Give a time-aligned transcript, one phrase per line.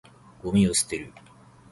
[0.41, 1.13] ゴミを捨てる。